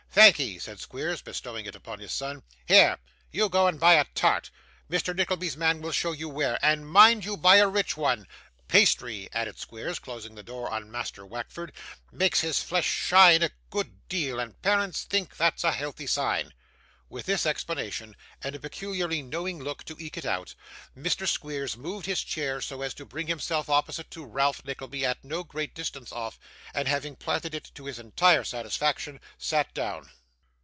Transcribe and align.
'Thankee,' 0.13 0.59
said 0.59 0.77
Squeers, 0.77 1.21
bestowing 1.21 1.65
it 1.65 1.73
upon 1.73 1.97
his 1.99 2.11
son. 2.11 2.43
'Here! 2.67 2.97
You 3.31 3.47
go 3.47 3.67
and 3.67 3.79
buy 3.79 3.93
a 3.93 4.03
tart 4.13 4.51
Mr. 4.89 5.15
Nickleby's 5.15 5.55
man 5.55 5.79
will 5.79 5.93
show 5.93 6.11
you 6.11 6.27
where 6.27 6.59
and 6.61 6.85
mind 6.85 7.23
you 7.23 7.37
buy 7.37 7.55
a 7.55 7.67
rich 7.69 7.95
one. 7.95 8.27
Pastry,' 8.67 9.29
added 9.31 9.57
Squeers, 9.57 9.99
closing 9.99 10.35
the 10.35 10.43
door 10.43 10.69
on 10.69 10.91
Master 10.91 11.25
Wackford, 11.25 11.71
'makes 12.11 12.41
his 12.41 12.61
flesh 12.61 12.89
shine 12.89 13.41
a 13.41 13.51
good 13.69 14.05
deal, 14.09 14.37
and 14.37 14.61
parents 14.61 15.05
thinks 15.05 15.37
that 15.37 15.63
a 15.63 15.71
healthy 15.71 16.07
sign.' 16.07 16.53
With 17.09 17.25
this 17.25 17.45
explanation, 17.45 18.15
and 18.41 18.55
a 18.55 18.59
peculiarly 18.61 19.21
knowing 19.21 19.59
look 19.61 19.83
to 19.83 19.97
eke 19.99 20.15
it 20.15 20.25
out, 20.25 20.55
Mr. 20.97 21.27
Squeers 21.27 21.75
moved 21.75 22.05
his 22.05 22.23
chair 22.23 22.61
so 22.61 22.81
as 22.81 22.93
to 22.93 23.05
bring 23.05 23.27
himself 23.27 23.69
opposite 23.69 24.09
to 24.11 24.23
Ralph 24.23 24.63
Nickleby 24.63 25.05
at 25.05 25.21
no 25.21 25.43
great 25.43 25.75
distance 25.75 26.13
off; 26.13 26.39
and 26.73 26.87
having 26.87 27.17
planted 27.17 27.53
it 27.53 27.69
to 27.75 27.83
his 27.87 27.99
entire 27.99 28.45
satisfaction, 28.45 29.19
sat 29.37 29.73
down. 29.73 30.09